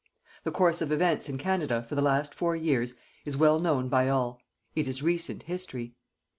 The 0.45 0.51
course 0.51 0.81
of 0.81 0.91
events 0.91 1.29
in 1.29 1.37
Canada, 1.37 1.83
for 1.83 1.93
the 1.93 2.01
last 2.01 2.33
four 2.33 2.55
years, 2.55 2.95
is 3.23 3.37
well 3.37 3.59
known 3.59 3.87
by 3.87 4.09
all. 4.09 4.41
It 4.73 4.87
is 4.87 5.03
recent 5.03 5.43
history. 5.43 5.93